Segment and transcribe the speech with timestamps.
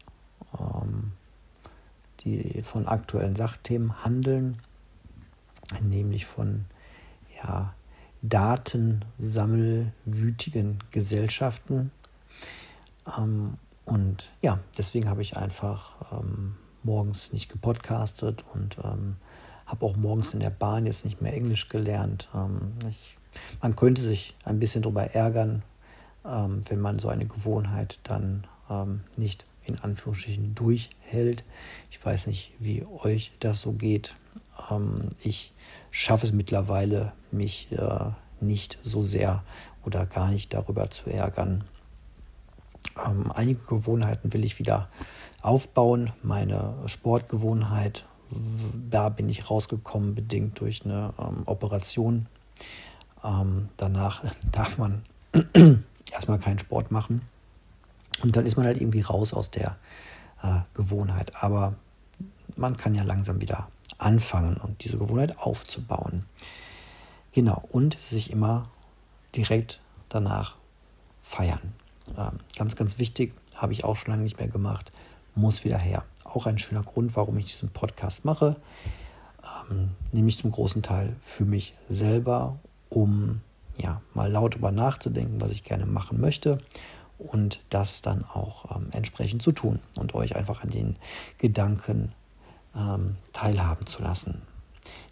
[0.60, 1.12] ähm,
[2.22, 4.58] die von aktuellen Sachthemen handeln,
[5.82, 6.66] nämlich von
[7.44, 7.76] ja,
[8.24, 11.92] datensammelwütigen Gesellschaften.
[13.18, 13.58] Ähm,
[13.88, 19.16] und ja, deswegen habe ich einfach ähm, morgens nicht gepodcastet und ähm,
[19.66, 22.28] habe auch morgens in der Bahn jetzt nicht mehr Englisch gelernt.
[22.36, 23.18] Ähm, ich,
[23.62, 25.64] man könnte sich ein bisschen darüber ärgern,
[26.26, 31.46] ähm, wenn man so eine Gewohnheit dann ähm, nicht in Anführungsstrichen durchhält.
[31.90, 34.16] Ich weiß nicht, wie euch das so geht.
[34.70, 35.54] Ähm, ich
[35.92, 39.46] schaffe es mittlerweile, mich äh, nicht so sehr
[39.86, 41.64] oder gar nicht darüber zu ärgern,
[43.06, 44.90] ähm, einige Gewohnheiten will ich wieder
[45.42, 46.12] aufbauen.
[46.24, 48.06] Meine Sportgewohnheit,
[48.90, 52.28] da bin ich rausgekommen, bedingt durch eine ähm, Operation.
[53.24, 55.02] Ähm, danach darf man
[56.12, 57.22] erstmal keinen Sport machen.
[58.24, 59.78] Und dann ist man halt irgendwie raus aus der
[60.42, 61.44] äh, Gewohnheit.
[61.44, 61.76] Aber
[62.56, 63.68] man kann ja langsam wieder
[63.98, 66.26] anfangen und diese Gewohnheit aufzubauen.
[67.32, 68.70] Genau, und sich immer
[69.36, 69.80] direkt
[70.10, 70.56] danach
[71.22, 71.74] feiern.
[72.18, 74.92] Ähm, ganz, ganz wichtig, habe ich auch schon lange nicht mehr gemacht,
[75.36, 76.04] muss wieder her.
[76.24, 78.56] Auch ein schöner Grund, warum ich diesen Podcast mache,
[79.72, 82.60] ähm, nämlich zum großen Teil für mich selber,
[82.90, 83.42] um
[83.78, 86.60] ja mal laut darüber nachzudenken, was ich gerne machen möchte
[87.18, 90.96] und das dann auch ähm, entsprechend zu tun und euch einfach an den
[91.38, 92.14] Gedanken
[93.34, 94.44] teilhaben zu lassen.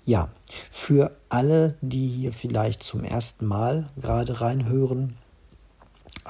[0.06, 0.30] Ja,
[0.70, 5.18] für alle, die hier vielleicht zum ersten Mal gerade reinhören,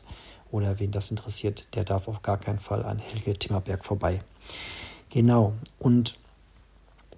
[0.50, 4.20] oder wen das interessiert, der darf auf gar keinen Fall an Helge Timmerberg vorbei.
[5.10, 6.14] Genau, und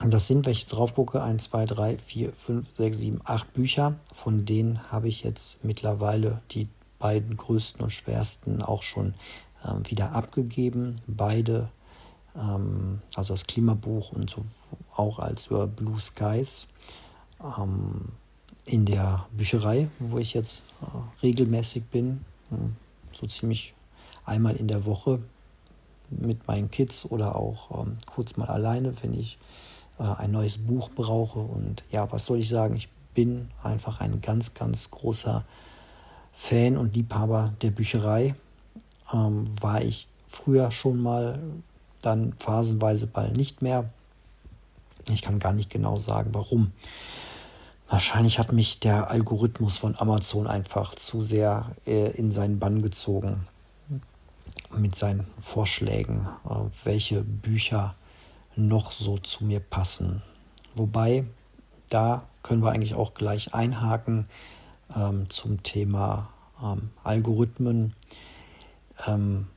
[0.02, 3.20] und das sind, wenn ich jetzt drauf gucke, 1, 2, 3, 4, 5, 6, 7,
[3.25, 3.94] 8 Bücher.
[4.14, 6.69] Von denen habe ich jetzt mittlerweile die
[6.99, 9.14] beiden größten und schwersten auch schon
[9.64, 11.00] ähm, wieder abgegeben.
[11.06, 11.69] Beide
[12.37, 14.44] ähm, also das Klimabuch und so
[14.94, 16.66] auch als über Blue Skies
[17.40, 18.12] ähm,
[18.64, 20.87] in der Bücherei, wo ich jetzt äh,
[21.22, 22.76] regelmäßig bin, hm,
[23.12, 23.75] so ziemlich
[24.25, 25.20] einmal in der Woche
[26.10, 29.38] mit meinen Kids oder auch ähm, kurz mal alleine, wenn ich
[30.02, 31.38] äh, ein neues Buch brauche.
[31.38, 32.76] Und ja, was soll ich sagen?
[32.76, 35.44] Ich bin einfach ein ganz, ganz großer
[36.32, 38.34] Fan und Liebhaber der Bücherei.
[39.12, 41.38] Ähm, war ich früher schon mal,
[42.00, 43.90] dann phasenweise bald nicht mehr.
[45.10, 46.72] Ich kann gar nicht genau sagen, warum.
[47.88, 53.46] Wahrscheinlich hat mich der Algorithmus von Amazon einfach zu sehr äh, in seinen Bann gezogen
[54.75, 57.94] mit seinen Vorschlägen, äh, welche Bücher
[58.56, 60.22] noch so zu mir passen.
[60.75, 61.25] Wobei,
[61.90, 64.26] da können wir eigentlich auch gleich einhaken
[64.96, 66.28] ähm, zum Thema
[66.62, 67.94] ähm, Algorithmen.
[69.06, 69.49] Ähm,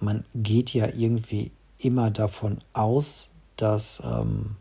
[0.00, 4.56] man geht ja irgendwie immer davon aus, dass ähm,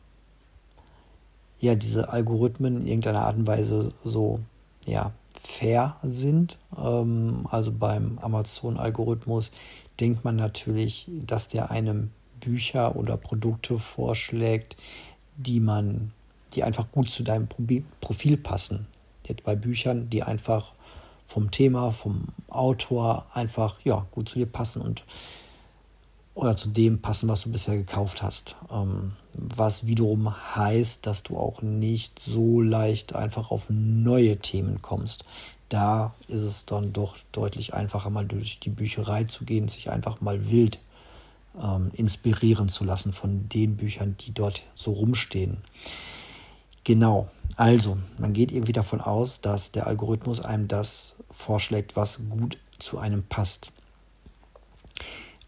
[1.59, 4.39] ja diese Algorithmen in irgendeiner Art und Weise so
[4.85, 5.11] ja
[5.41, 6.57] fair sind.
[6.77, 9.51] Ähm, also beim Amazon-Algorithmus
[9.99, 12.11] denkt man natürlich, dass der einem
[12.45, 14.77] Bücher oder Produkte vorschlägt,
[15.35, 16.11] die man,
[16.53, 17.47] die einfach gut zu deinem
[17.99, 18.87] Profil passen.
[19.25, 20.73] Jetzt bei Büchern, die einfach
[21.25, 25.03] vom Thema, vom Autor einfach ja gut zu dir passen und
[26.35, 28.57] oder zu dem passen, was du bisher gekauft hast.
[28.69, 35.23] Ähm, was wiederum heißt, dass du auch nicht so leicht einfach auf neue Themen kommst.
[35.69, 40.21] Da ist es dann doch deutlich einfacher, mal durch die Bücherei zu gehen, sich einfach
[40.21, 40.77] mal wild
[41.61, 45.57] ähm, inspirieren zu lassen von den Büchern, die dort so rumstehen.
[46.83, 52.57] Genau, also man geht irgendwie davon aus, dass der Algorithmus einem das vorschlägt, was gut
[52.79, 53.71] zu einem passt.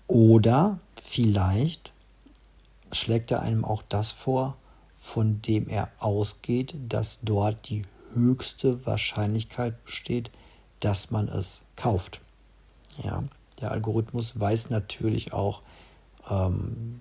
[0.07, 1.91] Oder vielleicht
[2.91, 4.55] schlägt er einem auch das vor,
[4.95, 7.83] von dem er ausgeht, dass dort die
[8.13, 10.31] höchste Wahrscheinlichkeit besteht,
[10.79, 12.21] dass man es kauft.
[13.03, 13.23] Ja,
[13.61, 15.61] der Algorithmus weiß natürlich auch
[16.29, 16.99] ähm,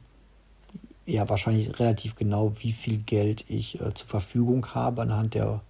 [1.06, 5.60] ja wahrscheinlich relativ genau, wie viel Geld ich äh, zur Verfügung habe anhand der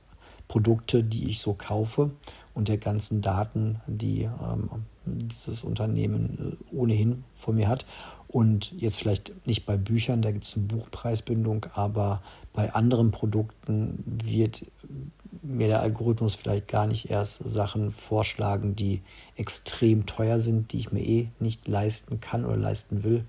[0.48, 2.10] Produkte, die ich so kaufe
[2.56, 4.70] und der ganzen Daten, die ähm,
[5.04, 7.84] dieses Unternehmen äh, ohnehin von mir hat.
[8.28, 12.22] Und jetzt vielleicht nicht bei Büchern, da gibt es eine Buchpreisbindung, aber
[12.54, 14.64] bei anderen Produkten wird
[15.42, 19.02] mir der Algorithmus vielleicht gar nicht erst Sachen vorschlagen, die
[19.36, 23.26] extrem teuer sind, die ich mir eh nicht leisten kann oder leisten will.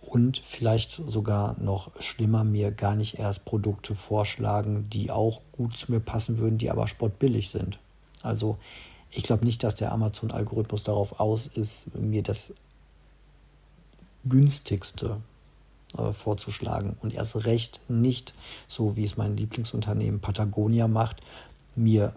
[0.00, 5.90] Und vielleicht sogar noch schlimmer, mir gar nicht erst Produkte vorschlagen, die auch gut zu
[5.90, 7.80] mir passen würden, die aber spottbillig sind.
[8.22, 8.58] Also
[9.10, 12.54] ich glaube nicht, dass der Amazon-Algorithmus darauf aus ist, mir das
[14.24, 15.18] günstigste
[15.96, 16.96] äh, vorzuschlagen.
[17.00, 18.34] Und erst recht nicht,
[18.66, 21.22] so wie es mein Lieblingsunternehmen Patagonia macht,
[21.76, 22.14] mir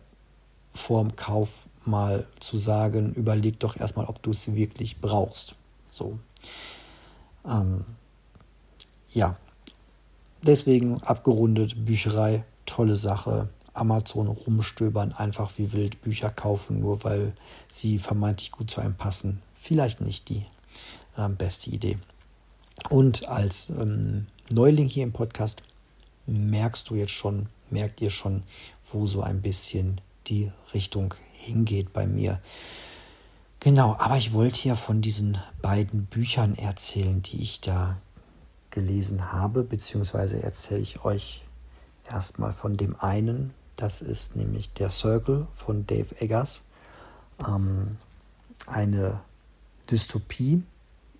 [0.73, 5.55] vorm Kauf mal zu sagen, überleg doch erstmal, ob du es wirklich brauchst.
[5.89, 6.19] So.
[7.45, 7.85] Ähm,
[9.13, 9.37] ja,
[10.41, 13.49] deswegen abgerundet, Bücherei, tolle Sache.
[13.81, 17.33] Amazon rumstöbern, einfach wie wild Bücher kaufen, nur weil
[17.71, 19.41] sie vermeintlich gut zu einem passen.
[19.55, 20.45] Vielleicht nicht die
[21.17, 21.97] äh, beste Idee.
[22.89, 25.63] Und als ähm, Neuling hier im Podcast
[26.27, 28.43] merkst du jetzt schon, merkt ihr schon,
[28.91, 32.39] wo so ein bisschen die Richtung hingeht bei mir.
[33.59, 37.97] Genau, aber ich wollte ja von diesen beiden Büchern erzählen, die ich da
[38.69, 41.43] gelesen habe, beziehungsweise erzähle ich euch
[42.09, 46.63] erstmal von dem einen, das ist nämlich Der Circle von Dave Eggers.
[47.47, 47.97] Ähm,
[48.67, 49.21] eine
[49.89, 50.63] Dystopie,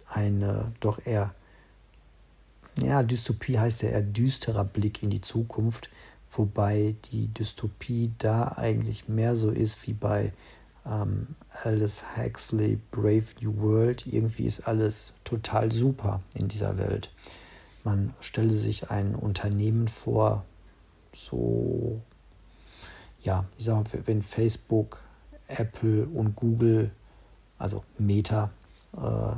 [0.08, 1.34] eine doch eher,
[2.78, 5.90] ja, Dystopie heißt ja eher düsterer Blick in die Zukunft,
[6.32, 10.32] wobei die Dystopie da eigentlich mehr so ist wie bei
[10.86, 14.08] ähm, Aldous Huxley Brave New World.
[14.08, 17.12] Irgendwie ist alles total super in dieser Welt.
[17.84, 20.46] Man stelle sich ein Unternehmen vor,
[21.14, 22.02] so
[23.24, 25.04] ja, ich sag mal, wenn Facebook,
[25.48, 26.92] Apple und Google,
[27.58, 28.50] also Meta,
[28.96, 29.36] äh,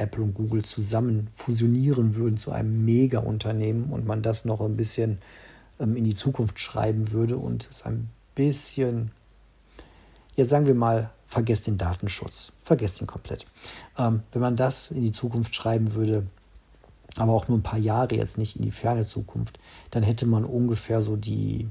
[0.00, 5.18] Apple und Google zusammen fusionieren würden zu einem Mega-Unternehmen und man das noch ein bisschen
[5.80, 9.10] ähm, in die Zukunft schreiben würde und es ein bisschen,
[10.36, 13.46] ja sagen wir mal, vergesst den Datenschutz, vergesst ihn komplett.
[13.98, 16.26] Ähm, wenn man das in die Zukunft schreiben würde,
[17.16, 19.58] aber auch nur ein paar Jahre jetzt nicht in die ferne Zukunft,
[19.90, 21.68] dann hätte man ungefähr so die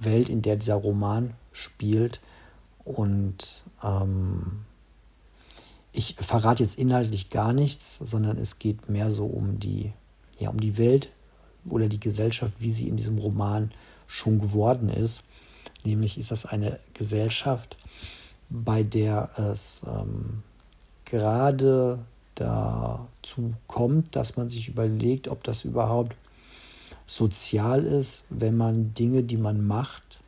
[0.00, 2.20] Welt, in der dieser Roman spielt.
[2.84, 4.64] Und ähm,
[5.92, 9.92] ich verrate jetzt inhaltlich gar nichts, sondern es geht mehr so um die,
[10.38, 11.10] ja, um die Welt
[11.68, 13.72] oder die Gesellschaft, wie sie in diesem Roman
[14.06, 15.22] schon geworden ist.
[15.84, 17.76] Nämlich ist das eine Gesellschaft,
[18.50, 20.42] bei der es ähm,
[21.04, 21.98] gerade
[22.34, 26.14] dazu kommt, dass man sich überlegt, ob das überhaupt
[27.08, 30.20] sozial ist, wenn man Dinge, die man macht,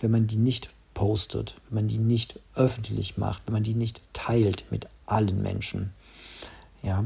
[0.00, 4.00] wenn man die nicht postet, wenn man die nicht öffentlich macht, wenn man die nicht
[4.14, 5.92] teilt mit allen Menschen.
[6.82, 7.04] Ja.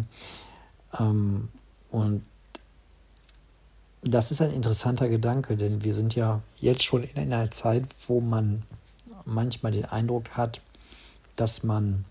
[0.99, 1.49] Ähm,
[1.91, 2.25] und
[4.03, 8.21] das ist ein interessanter Gedanke, denn wir sind ja jetzt schon in einer Zeit, wo
[8.21, 8.63] man
[9.25, 10.61] manchmal den Eindruck hat,
[11.37, 12.05] dass man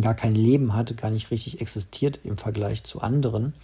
[0.00, 3.54] gar kein Leben hat, gar nicht richtig existiert im Vergleich zu anderen,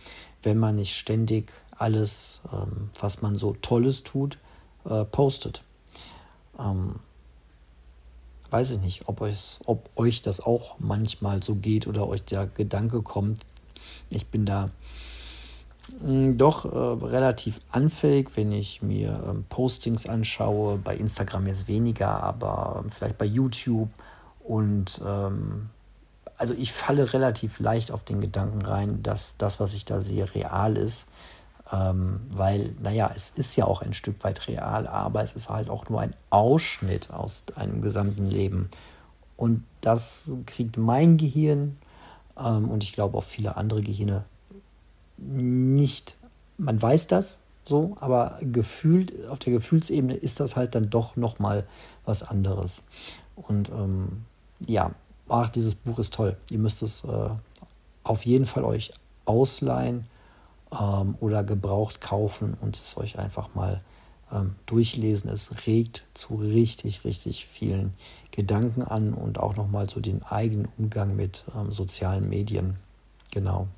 [0.42, 4.38] wenn man nicht ständig alles, ähm, was man so Tolles tut,
[4.84, 5.62] äh, postet.
[6.58, 6.96] Ähm,
[8.50, 12.46] weiß ich nicht, ob, euch, ob euch das auch manchmal so geht oder euch der
[12.46, 13.40] Gedanke kommt.
[14.10, 14.70] Ich bin da
[16.00, 20.78] hm, doch äh, relativ anfällig, wenn ich mir ähm, Postings anschaue.
[20.78, 23.90] Bei Instagram jetzt weniger, aber vielleicht bei YouTube.
[24.40, 25.70] Und ähm,
[26.36, 30.34] also ich falle relativ leicht auf den Gedanken rein, dass das, was ich da sehe,
[30.34, 31.08] real ist.
[31.72, 35.70] Ähm, weil, naja, es ist ja auch ein Stück weit real, aber es ist halt
[35.70, 38.68] auch nur ein Ausschnitt aus einem gesamten Leben.
[39.36, 41.78] Und das kriegt mein Gehirn
[42.38, 44.24] ähm, und ich glaube auch viele andere Gehirne
[45.16, 46.16] nicht.
[46.58, 51.66] Man weiß das so, aber gefühlt, auf der Gefühlsebene ist das halt dann doch nochmal
[52.04, 52.82] was anderes.
[53.36, 54.24] Und ähm,
[54.66, 54.92] ja,
[55.28, 56.36] ach, dieses Buch ist toll.
[56.50, 57.30] Ihr müsst es äh,
[58.02, 58.92] auf jeden Fall euch
[59.24, 60.06] ausleihen
[60.72, 63.80] ähm, oder gebraucht kaufen und es euch einfach mal
[64.32, 65.30] ähm, durchlesen.
[65.30, 67.94] Es regt zu richtig, richtig vielen
[68.30, 72.76] Gedanken an und auch nochmal zu den eigenen Umgang mit ähm, sozialen Medien.
[73.30, 73.68] Genau.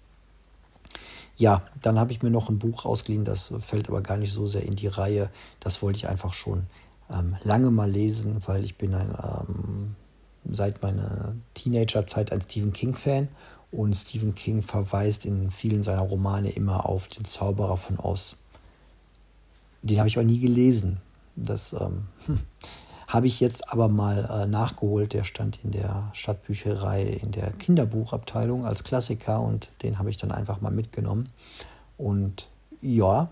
[1.36, 4.46] Ja, dann habe ich mir noch ein Buch ausgeliehen, das fällt aber gar nicht so
[4.46, 5.28] sehr in die Reihe.
[5.60, 6.66] Das wollte ich einfach schon
[7.12, 9.96] ähm, lange mal lesen, weil ich bin ein ähm,
[10.50, 13.28] seit meiner Teenagerzeit ein Stephen King-Fan
[13.72, 18.36] und Stephen King verweist in vielen seiner Romane immer auf den Zauberer von Oz.
[19.82, 20.98] Den habe ich aber nie gelesen.
[21.36, 22.40] Das ähm, hm,
[23.08, 25.12] habe ich jetzt aber mal äh, nachgeholt.
[25.12, 30.32] Der stand in der Stadtbücherei in der Kinderbuchabteilung als Klassiker und den habe ich dann
[30.32, 31.28] einfach mal mitgenommen.
[31.98, 32.48] Und
[32.80, 33.30] ja,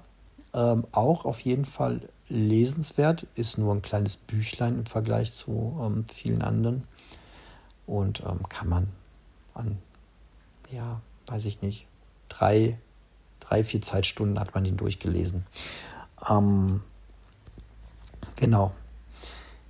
[0.53, 3.27] ähm, auch auf jeden Fall lesenswert.
[3.35, 6.85] Ist nur ein kleines Büchlein im Vergleich zu ähm, vielen anderen.
[7.87, 8.89] Und ähm, kann man
[9.55, 9.79] an
[10.75, 11.87] ja, weiß ich nicht,
[12.29, 12.79] drei,
[13.41, 15.47] drei, vier Zeitstunden hat man ihn durchgelesen.
[16.29, 16.83] Ähm,
[18.37, 18.73] genau.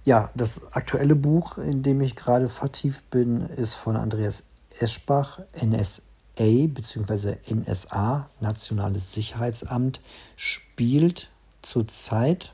[0.04, 4.42] Ja, das aktuelle Buch, in dem ich gerade vertieft bin, ist von Andreas
[4.78, 6.02] Eschbach, NSA
[6.38, 7.37] bzw.
[7.50, 10.00] NSA, Nationales Sicherheitsamt,
[10.37, 11.30] spielt
[11.62, 12.52] zur Zeit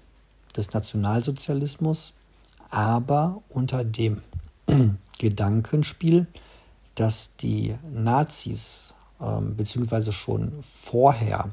[0.57, 2.13] des Nationalsozialismus,
[2.71, 4.23] aber unter dem
[5.21, 6.27] Gedankenspiel,
[6.95, 11.51] dass die Nazis, ähm, beziehungsweise schon vorher,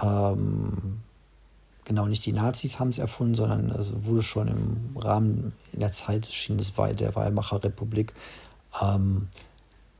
[0.00, 1.00] ähm,
[1.86, 5.90] genau nicht die Nazis haben es erfunden, sondern es wurde schon im Rahmen in der
[5.90, 8.12] Zeit schien es der Weimarer Republik,
[8.82, 9.28] ähm,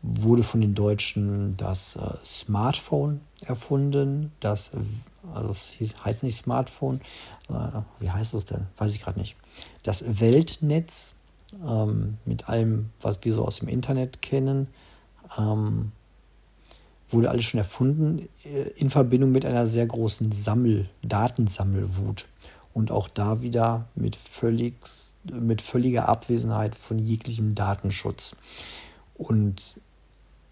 [0.02, 4.33] wurde von den Deutschen das äh, Smartphone erfunden.
[4.40, 4.71] Das,
[5.33, 5.73] also es
[6.04, 7.00] heißt nicht Smartphone,
[7.49, 8.66] äh, wie heißt es denn?
[8.76, 9.35] Weiß ich gerade nicht.
[9.83, 11.15] Das Weltnetz
[11.54, 14.68] ähm, mit allem, was wir so aus dem Internet kennen,
[15.38, 15.92] ähm,
[17.08, 22.26] wurde alles schon erfunden äh, in Verbindung mit einer sehr großen Sammel, Datensammelwut.
[22.74, 24.74] Und auch da wieder mit, völlig,
[25.24, 28.36] mit völliger Abwesenheit von jeglichem Datenschutz.
[29.14, 29.80] Und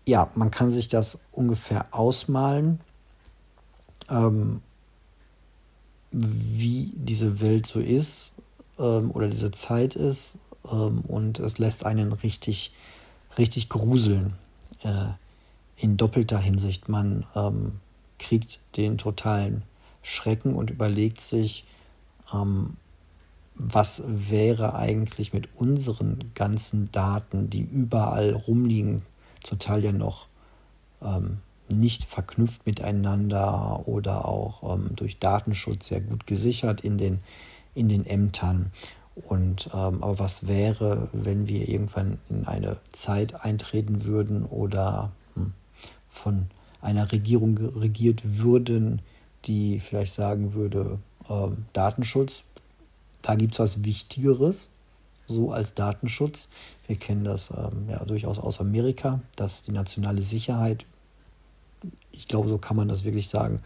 [0.06, 2.80] ja, man kann sich das ungefähr ausmalen,
[4.08, 4.62] ähm,
[6.12, 8.32] wie diese Welt so ist
[8.78, 12.72] ähm, oder diese Zeit ist und es lässt einen richtig,
[13.38, 14.34] richtig gruseln
[14.82, 15.08] äh,
[15.76, 16.88] in doppelter Hinsicht.
[16.88, 17.80] Man ähm,
[18.18, 19.62] kriegt den totalen
[20.02, 21.64] Schrecken und überlegt sich,
[22.32, 22.76] ähm,
[23.54, 29.02] was wäre eigentlich mit unseren ganzen Daten, die überall rumliegen,
[29.42, 30.26] total ja noch
[31.02, 37.20] ähm, nicht verknüpft miteinander oder auch ähm, durch Datenschutz sehr gut gesichert in den,
[37.74, 38.72] in den Ämtern.
[39.14, 45.52] Und ähm, aber was wäre, wenn wir irgendwann in eine Zeit eintreten würden oder hm,
[46.08, 46.46] von
[46.80, 49.02] einer Regierung regiert würden,
[49.44, 52.42] die vielleicht sagen würde, ähm, Datenschutz,
[53.22, 54.70] da gibt es was Wichtigeres
[55.26, 56.48] so als Datenschutz.
[56.86, 60.86] Wir kennen das ähm, ja durchaus aus Amerika, dass die nationale Sicherheit,
[62.12, 63.60] ich glaube, so kann man das wirklich sagen,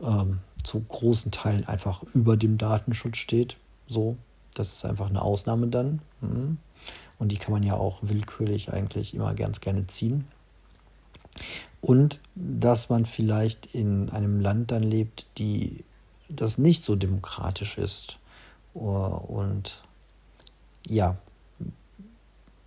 [0.00, 3.56] ähm, zu großen Teilen einfach über dem Datenschutz steht.
[3.86, 4.16] So,
[4.58, 6.00] das ist einfach eine Ausnahme dann.
[6.20, 6.58] Mhm.
[7.18, 10.26] Und die kann man ja auch willkürlich eigentlich immer ganz gerne ziehen.
[11.80, 15.84] Und dass man vielleicht in einem Land dann lebt, die
[16.28, 18.18] das nicht so demokratisch ist.
[18.74, 19.82] Und
[20.86, 21.16] ja,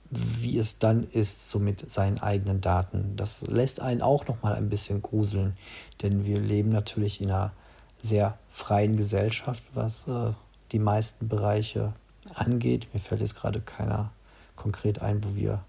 [0.10, 3.16] wie es dann ist, so mit seinen eigenen Daten.
[3.16, 5.56] Das lässt einen auch noch mal ein bisschen gruseln,
[6.02, 7.52] denn wir leben natürlich in einer
[8.02, 10.32] sehr freien Gesellschaft, was äh,
[10.72, 11.94] die meisten Bereiche
[12.36, 12.88] angeht.
[12.94, 14.12] Mir fällt jetzt gerade keiner
[14.56, 15.64] konkret ein, wo wir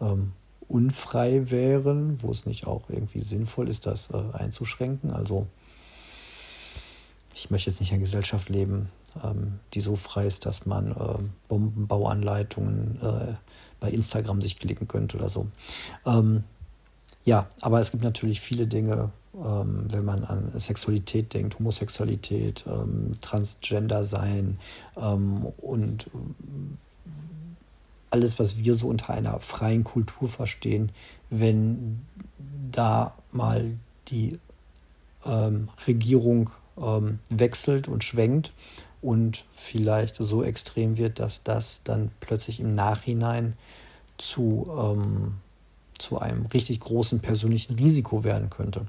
[0.00, 0.32] ähm,
[0.68, 5.12] unfrei wären, wo es nicht auch irgendwie sinnvoll ist, das äh, einzuschränken.
[5.12, 5.46] Also
[7.34, 8.90] ich möchte jetzt nicht in einer Gesellschaft leben,
[9.22, 13.34] ähm, die so frei ist, dass man äh, Bombenbauanleitungen äh,
[13.80, 15.46] bei Instagram sich klicken könnte oder so.
[16.06, 16.44] Ähm,
[17.24, 23.12] ja, aber es gibt natürlich viele Dinge, ähm, wenn man an Sexualität denkt, Homosexualität, ähm,
[23.20, 24.58] Transgender sein
[24.96, 26.10] ähm, und
[28.10, 30.92] alles, was wir so unter einer freien Kultur verstehen,
[31.30, 32.02] wenn
[32.70, 33.72] da mal
[34.08, 34.38] die
[35.24, 38.52] ähm, Regierung ähm, wechselt und schwenkt
[39.00, 43.54] und vielleicht so extrem wird, dass das dann plötzlich im Nachhinein
[44.18, 45.34] zu, ähm,
[46.02, 48.86] zu einem richtig großen persönlichen Risiko werden könnte,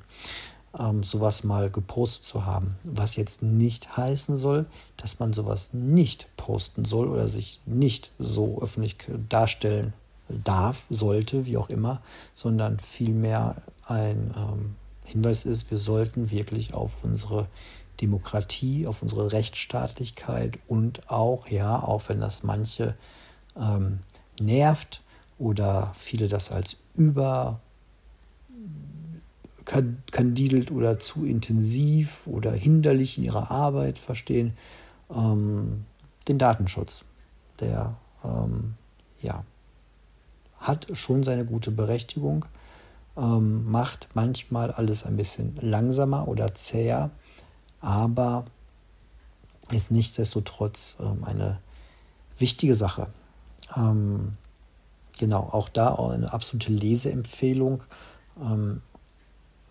[0.77, 2.75] ähm, sowas mal gepostet zu haben.
[2.83, 4.65] Was jetzt nicht heißen soll,
[4.97, 8.97] dass man sowas nicht posten soll oder sich nicht so öffentlich
[9.29, 9.93] darstellen
[10.27, 12.01] darf, sollte, wie auch immer,
[12.33, 17.47] sondern vielmehr ein ähm, Hinweis ist, wir sollten wirklich auf unsere
[18.01, 22.95] Demokratie, auf unsere Rechtsstaatlichkeit und auch, ja, auch wenn das manche
[23.55, 23.99] ähm,
[24.39, 25.01] nervt
[25.37, 27.59] oder viele das als über
[29.65, 34.53] kandidelt oder zu intensiv oder hinderlich in ihrer Arbeit verstehen,
[35.09, 35.85] ähm,
[36.27, 37.05] den Datenschutz.
[37.59, 38.75] Der ähm,
[39.21, 39.43] ja,
[40.57, 42.45] hat schon seine gute Berechtigung,
[43.15, 47.11] ähm, macht manchmal alles ein bisschen langsamer oder zäher,
[47.79, 48.45] aber
[49.71, 51.59] ist nichtsdestotrotz ähm, eine
[52.37, 53.07] wichtige Sache.
[53.75, 54.37] Ähm,
[55.19, 57.83] genau, auch da eine absolute Leseempfehlung
[58.41, 58.81] ähm,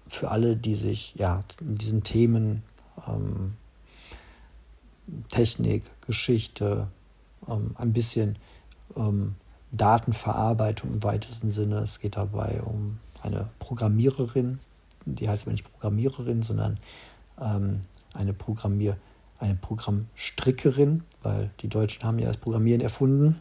[0.08, 2.62] für alle, die sich ja in diesen Themen
[3.06, 3.54] ähm,
[5.28, 6.88] Technik, Geschichte,
[7.48, 8.38] ähm, ein bisschen
[8.96, 9.34] ähm,
[9.72, 11.78] Datenverarbeitung im weitesten Sinne.
[11.78, 14.58] Es geht dabei um eine Programmiererin,
[15.06, 16.78] die heißt aber nicht Programmiererin, sondern
[17.40, 17.80] ähm,
[18.12, 18.96] eine Programmier,
[19.38, 23.40] eine Programmstrickerin, weil die Deutschen haben ja das Programmieren erfunden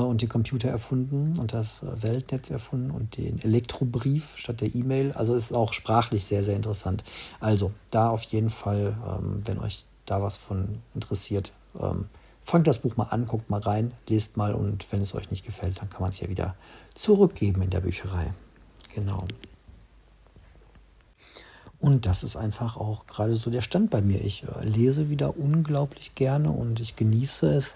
[0.00, 5.12] und den Computer erfunden und das äh, Weltnetz erfunden und den Elektrobrief statt der E-Mail.
[5.12, 7.04] Also ist auch sprachlich sehr, sehr interessant.
[7.40, 12.06] Also da auf jeden Fall, ähm, wenn euch da was von interessiert, ähm,
[12.42, 15.44] fangt das Buch mal an, guckt mal rein, lest mal und wenn es euch nicht
[15.44, 16.54] gefällt, dann kann man es ja wieder
[16.94, 18.32] zurückgeben in der Bücherei.
[18.94, 19.24] Genau.
[21.78, 24.24] Und das ist einfach auch gerade so der Stand bei mir.
[24.24, 27.74] Ich äh, lese wieder unglaublich gerne und ich genieße es,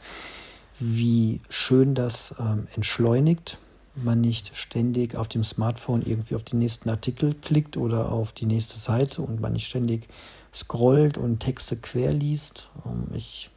[0.79, 3.59] wie schön das ähm, entschleunigt.
[3.95, 8.45] Man nicht ständig auf dem Smartphone irgendwie auf den nächsten Artikel klickt oder auf die
[8.45, 10.09] nächste Seite und man nicht ständig
[10.55, 12.69] scrollt und Texte quer liest.
[12.85, 13.51] Ähm, ich,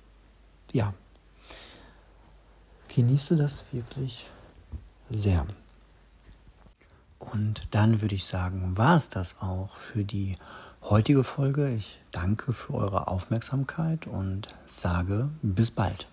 [0.71, 0.93] ja,
[2.95, 4.25] genieße das wirklich
[5.09, 5.45] sehr.
[7.19, 10.37] Und dann würde ich sagen, war es das auch für die
[10.81, 11.69] heutige Folge.
[11.73, 16.07] Ich danke für eure Aufmerksamkeit und sage bis bald.